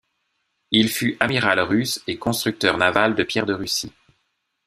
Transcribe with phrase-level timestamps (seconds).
[0.71, 3.93] Il fut Amiral russe et constructeur naval de Pierre de Russie.